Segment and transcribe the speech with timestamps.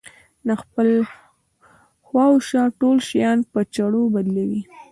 [0.47, 0.89] د خپل
[2.07, 4.61] خواوشا ټول شيان په چرو بدلوي.